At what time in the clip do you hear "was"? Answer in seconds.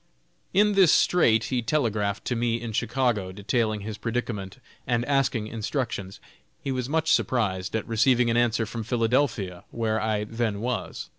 6.71-6.89, 10.59-11.09